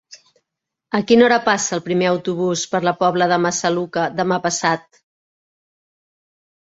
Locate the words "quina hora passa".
1.09-1.75